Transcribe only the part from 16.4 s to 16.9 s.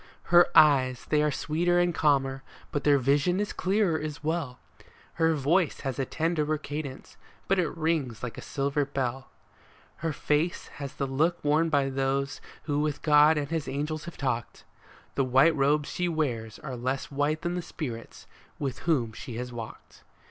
are